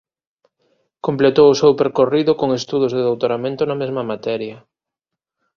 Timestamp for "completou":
1.05-1.47